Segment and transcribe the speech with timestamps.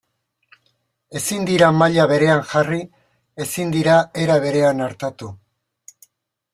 [1.19, 2.81] Ezin dira maila berean jarri,
[3.47, 5.35] ezin dira era berean artatu.